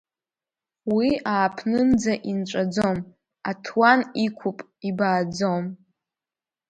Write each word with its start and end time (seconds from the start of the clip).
Уи 0.95 1.09
ааԥнынӡа 1.33 2.13
инҵәаӡом, 2.31 2.97
аҭуан 3.49 3.99
иқәуп, 4.25 4.57
ибааӡом. 4.89 5.63